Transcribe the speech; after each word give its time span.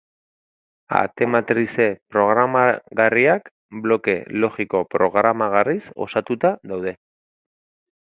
Ate-matrize 0.99 1.85
programagarriak 2.15 3.53
bloke 3.85 4.19
logiko 4.47 4.85
programagarriz 4.97 5.81
osatuta 6.11 6.57
daude. 6.75 7.01